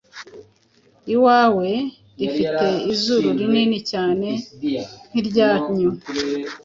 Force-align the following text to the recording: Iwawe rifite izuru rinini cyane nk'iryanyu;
Iwawe 1.13 1.69
rifite 2.19 2.67
izuru 2.91 3.27
rinini 3.39 3.77
cyane 3.91 4.29
nk'iryanyu; 5.09 5.89